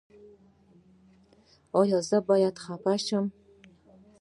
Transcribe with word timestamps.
ایا 1.79 1.99
زه 2.09 2.17
باید 2.29 2.55
خفه 2.63 2.95
شم؟ 3.05 3.25